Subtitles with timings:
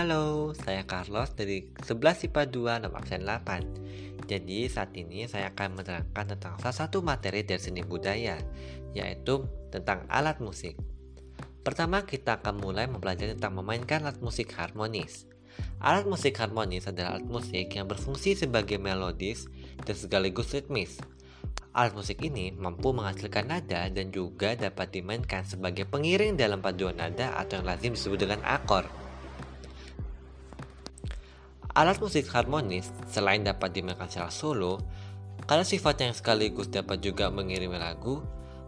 [0.00, 5.76] Halo, saya Carlos dari 11 IPA 2 nomor absen 8 Jadi saat ini saya akan
[5.76, 8.40] menerangkan tentang salah satu materi dari seni budaya
[8.96, 10.80] Yaitu tentang alat musik.
[11.60, 15.28] Pertama kita akan mulai mempelajari tentang memainkan alat musik harmonis.
[15.84, 19.52] Alat musik harmonis adalah alat musik yang berfungsi sebagai melodis
[19.84, 20.96] dan sekaligus ritmis.
[21.76, 27.36] Alat musik ini mampu menghasilkan nada dan juga dapat dimainkan sebagai pengiring dalam paduan nada
[27.36, 28.99] atau yang lazim disebut dengan akor.
[31.80, 34.84] Alat musik harmonis selain dapat dimainkan secara solo,
[35.48, 38.20] karena sifatnya yang sekaligus dapat juga mengiringi lagu,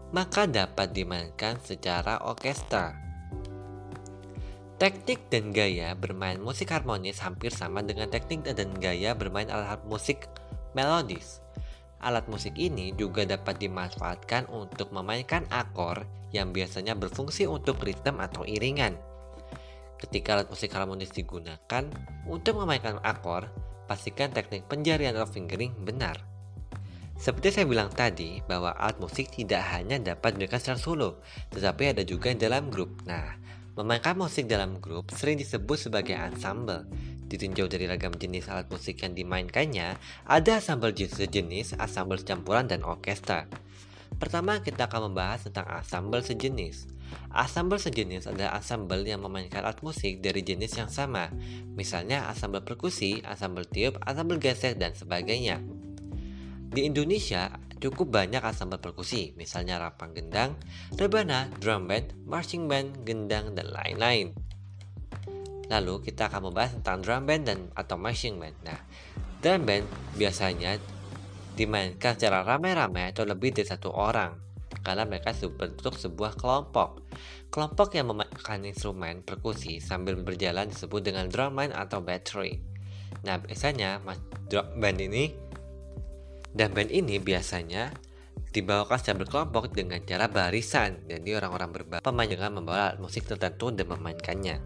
[0.09, 2.97] maka dapat dimainkan secara orkestra.
[4.81, 10.25] Teknik dan gaya bermain musik harmonis hampir sama dengan teknik dan gaya bermain alat musik
[10.73, 11.37] melodis.
[12.01, 16.01] Alat musik ini juga dapat dimanfaatkan untuk memainkan akor
[16.33, 19.12] yang biasanya berfungsi untuk ritme atau iringan.
[19.99, 21.83] Ketika alat musik harmonis digunakan
[22.27, 23.47] untuk memainkan akor,
[23.87, 26.19] pastikan teknik penjarian atau fingering benar.
[27.13, 32.03] Seperti saya bilang tadi, bahwa alat musik tidak hanya dapat digunakan secara solo, tetapi ada
[32.03, 33.05] juga dalam grup.
[33.07, 33.37] Nah,
[33.79, 36.83] memainkan musik dalam grup sering disebut sebagai ensemble.
[37.29, 39.95] Ditinjau dari ragam jenis alat musik yang dimainkannya,
[40.27, 43.47] ada ensemble sejenis, ensemble campuran, dan orkestra.
[44.17, 46.89] Pertama, kita akan membahas tentang ensemble sejenis.
[47.33, 51.29] Ensemble sejenis adalah ensemble yang memainkan alat musik dari jenis yang sama,
[51.73, 55.61] misalnya ensemble perkusi, ensemble tiup, ensemble gesek, dan sebagainya.
[56.73, 60.57] Di Indonesia, cukup banyak ensemble perkusi, misalnya rapang gendang,
[60.97, 64.33] rebana, drum band, marching band, gendang, dan lain-lain.
[65.69, 68.57] Lalu kita akan membahas tentang drum band dan atau marching band.
[68.65, 68.79] Nah,
[69.41, 69.85] drum band
[70.17, 70.81] biasanya
[71.53, 74.43] dimainkan secara ramai-ramai atau lebih dari satu orang
[74.83, 77.05] karena mereka berbentuk sebuah kelompok.
[77.53, 82.59] Kelompok yang memainkan instrumen perkusi sambil berjalan disebut dengan drumline atau battery.
[83.23, 84.03] Nah, biasanya
[84.51, 85.31] drum band ini
[86.51, 87.93] dan band ini biasanya
[88.53, 91.05] dibawakan secara berkelompok dengan cara barisan.
[91.05, 94.57] Jadi orang-orang berbahasa pemain dengan membawa alat musik tertentu dan memainkannya.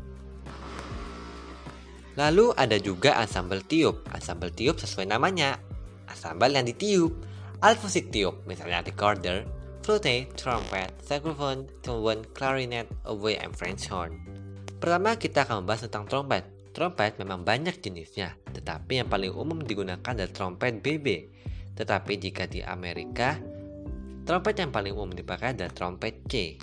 [2.17, 4.01] Lalu ada juga ensemble tiup.
[4.09, 5.61] Ensemble tiup sesuai namanya,
[6.07, 7.13] ensemble yang ditiup.
[7.61, 9.43] Alat musik tiup, misalnya recorder,
[9.81, 14.13] flute, trumpet, saxophone, trombone, clarinet, oboe, and French horn.
[14.77, 16.45] Pertama kita akan membahas tentang trompet.
[16.75, 21.07] Trompet memang banyak jenisnya, tetapi yang paling umum digunakan adalah trompet BB.
[21.73, 23.41] Tetapi jika di Amerika,
[24.21, 26.61] trompet yang paling umum dipakai adalah trompet C.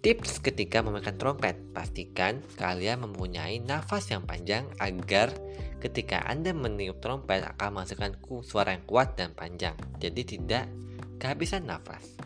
[0.00, 5.28] Tips ketika memainkan trompet, pastikan kalian mempunyai nafas yang panjang agar
[5.76, 9.76] ketika Anda meniup trompet akan menghasilkan suara yang kuat dan panjang.
[10.00, 10.72] Jadi tidak
[11.20, 12.16] kehabisan nafas.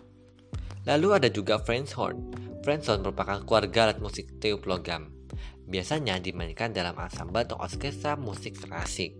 [0.86, 2.30] Lalu ada juga French horn.
[2.62, 5.10] French horn merupakan keluarga alat musik tiup logam.
[5.66, 9.18] Biasanya dimainkan dalam ensemble atau orkestra musik klasik.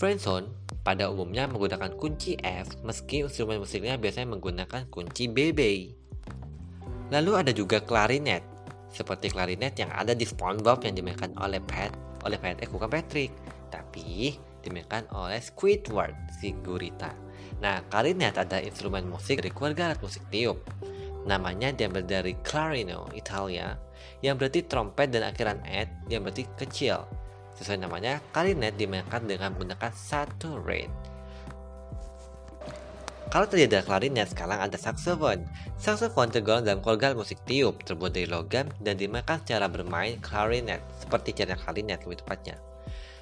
[0.00, 0.48] French horn
[0.80, 5.60] pada umumnya menggunakan kunci F meski instrumen musiknya biasanya menggunakan kunci BB.
[7.08, 8.44] Lalu ada juga klarinet,
[8.92, 11.92] seperti klarinet yang ada di SpongeBob yang dimainkan oleh Pat,
[12.24, 13.32] oleh Patrick bukan Patrick,
[13.72, 17.12] tapi dimainkan oleh Squidward si gurita.
[17.64, 20.60] Nah, klarinet adalah instrumen musik dari keluarga alat musik tiup.
[21.24, 23.74] Namanya diambil dari clarino, Italia,
[24.20, 27.08] yang berarti trompet dan akhiran et yang berarti kecil.
[27.58, 31.17] Sesuai namanya, klarinet dimainkan dengan menggunakan satu rate.
[33.28, 35.44] Kalau tadi ada klarinet, sekarang ada saxophone.
[35.76, 41.36] Saxophone tergolong dalam keluarga musik tiup, terbuat dari logam dan dimainkan secara bermain klarinet, seperti
[41.36, 42.56] cara klarinet lebih tepatnya.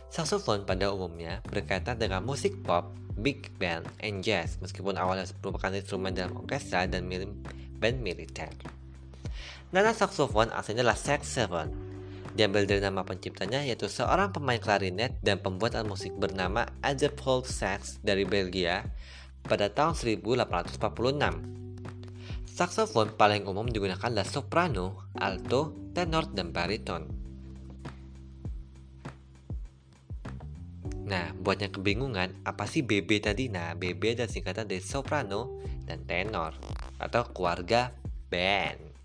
[0.06, 6.14] Saxophone pada umumnya berkaitan dengan musik pop, big band, and jazz meskipun awalnya merupakan instrumen
[6.14, 7.10] dalam orkestra dan
[7.82, 8.54] band militer.
[9.74, 11.74] Nama saxophone aslinya adalah saxophone.
[12.38, 16.70] Diambil dari nama penciptanya yaitu seorang pemain klarinet dan pembuat alat musik bernama
[17.18, 18.86] Paul Sax dari Belgia
[19.46, 21.56] pada tahun 1846.
[22.44, 27.06] Saxophone paling umum digunakan adalah soprano, alto, tenor, dan bariton.
[31.06, 33.46] Nah, buat yang kebingungan, apa sih BB tadi?
[33.46, 36.58] Nah, BB adalah singkatan dari soprano dan tenor
[36.98, 37.94] atau keluarga
[38.26, 38.95] band.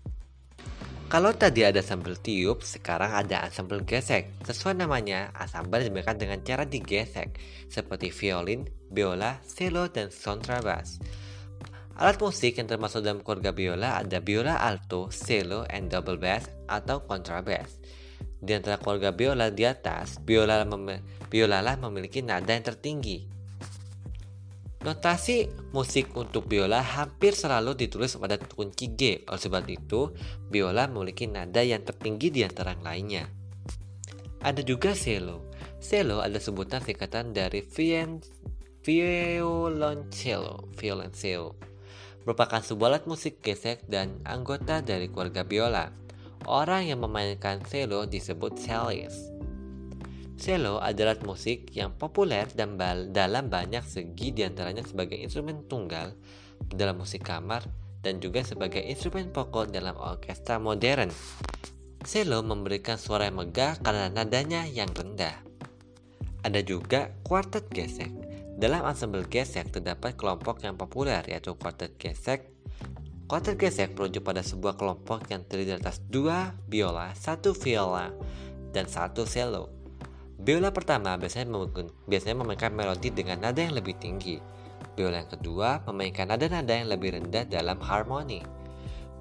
[1.12, 4.32] Kalau tadi ada sambal tiup, sekarang ada ensemble gesek.
[4.48, 7.36] Sesuai namanya, ensemble dimainkan dengan cara digesek,
[7.68, 10.96] seperti violin, biola, cello, dan kontrabas.
[12.00, 17.04] Alat musik yang termasuk dalam keluarga biola ada biola alto, cello, and double bass atau
[17.04, 17.76] kontrabas.
[18.40, 20.96] Di antara keluarga biola di atas, biola, mem
[21.28, 23.41] biola lah memiliki nada yang tertinggi.
[24.82, 29.22] Notasi musik untuk biola hampir selalu ditulis pada kunci G.
[29.30, 30.10] Oleh sebab itu,
[30.50, 33.24] biola memiliki nada yang tertinggi di antara yang lainnya.
[34.42, 35.46] Ada juga cello.
[35.78, 38.18] Cello adalah sebutan singkatan dari vien,
[38.82, 41.54] violoncello, violoncello.
[42.26, 45.94] Merupakan sebuah alat musik gesek dan anggota dari keluarga biola.
[46.42, 49.31] Orang yang memainkan cello disebut cellist.
[50.42, 52.74] Cello adalah musik yang populer dan
[53.14, 56.18] dalam banyak segi di antaranya sebagai instrumen tunggal
[56.66, 57.62] dalam musik kamar
[58.02, 61.14] dan juga sebagai instrumen pokok dalam orkestra modern.
[62.02, 65.38] Cello memberikan suara yang megah karena nadanya yang rendah.
[66.42, 68.10] Ada juga kuartet gesek.
[68.58, 72.50] Dalam ensemble gesek terdapat kelompok yang populer yaitu kuartet gesek.
[73.30, 78.10] Kuartet gesek merujuk pada sebuah kelompok yang terdiri atas dua biola, satu viola,
[78.74, 79.81] dan satu cello.
[80.42, 81.46] Biola pertama biasanya,
[82.10, 84.42] biasanya memainkan melodi dengan nada yang lebih tinggi.
[84.98, 88.42] Biola yang kedua memainkan nada-nada yang lebih rendah dalam harmoni.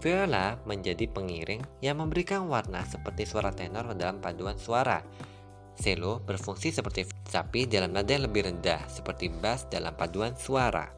[0.02, 5.06] Viola menjadi pengiring yang memberikan warna seperti suara tenor dalam paduan suara.
[5.78, 10.90] Cello berfungsi seperti sapi dalam nada yang lebih rendah seperti bass dalam paduan suara.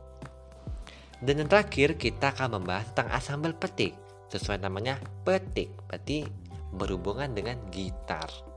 [1.20, 3.92] Dan yang terakhir kita akan membahas tentang asambel petik.
[4.32, 6.24] Sesuai namanya petik, berarti
[6.72, 8.53] berhubungan dengan gitar.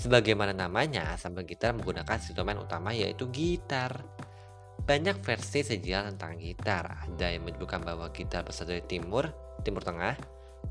[0.00, 4.00] Sebagaimana namanya, asambel gitar menggunakan instrumen utama yaitu gitar.
[4.80, 7.04] Banyak versi sejarah tentang gitar.
[7.04, 9.28] Ada yang menyebutkan bahwa gitar berasal dari timur,
[9.60, 10.16] Timur Tengah,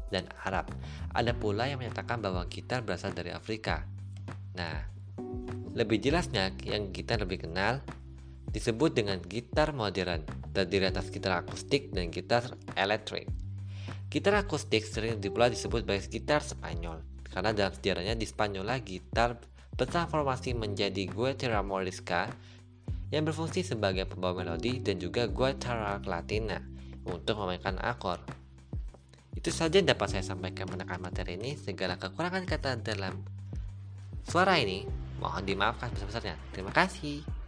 [0.09, 0.73] dan Arab.
[1.13, 3.85] Ada pula yang menyatakan bahwa gitar berasal dari Afrika.
[4.57, 4.81] Nah,
[5.77, 7.85] lebih jelasnya yang kita lebih kenal
[8.49, 10.25] disebut dengan gitar modern,
[10.57, 13.29] terdiri atas gitar akustik dan gitar elektrik.
[14.09, 19.37] Gitar akustik sering pula disebut sebagai gitar Spanyol, karena dalam sejarahnya di Spanyol gitar
[19.79, 22.27] bertransformasi menjadi guitarra morisca
[23.09, 26.59] yang berfungsi sebagai pembawa melodi dan juga guitarra latina
[27.07, 28.21] untuk memainkan akor.
[29.33, 31.55] Itu saja yang dapat saya sampaikan menekan materi ini.
[31.55, 33.23] Segala kekurangan kata dalam
[34.27, 34.83] suara ini
[35.23, 36.35] mohon dimaafkan besar-besarnya.
[36.51, 37.38] Terima kasih.